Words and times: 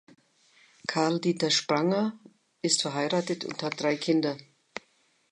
Carl-Dieter 0.87 1.51
Spranger 1.51 2.19
ist 2.63 2.81
verheiratet 2.81 3.45
und 3.45 3.61
hat 3.61 3.79
drei 3.79 3.97
Kinder. 3.97 4.35